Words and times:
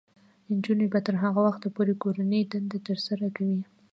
نجونې 0.53 0.85
به 0.93 0.99
تر 1.07 1.15
هغه 1.23 1.39
وخته 1.47 1.67
پورې 1.75 1.93
کورنۍ 2.03 2.41
دندې 2.51 2.79
ترسره 2.87 3.27
کوي. 3.35 3.61